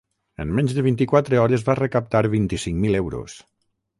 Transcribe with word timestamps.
En 0.43 0.53
menys 0.59 0.71
de 0.77 0.83
vint-i-quatre 0.85 1.37
hores 1.41 1.67
va 1.69 1.77
recaptar 1.81 2.23
vint-i-cinc 2.37 2.83
mil 2.87 3.01
euros. 3.05 3.37